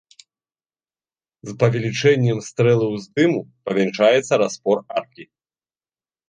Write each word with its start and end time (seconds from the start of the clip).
З 1.49 1.53
павелічэннем 1.63 2.39
стрэлы 2.47 2.87
ўздыму 2.95 3.39
памяншаецца 3.69 4.33
распор 4.45 4.77
аркі. 4.97 5.23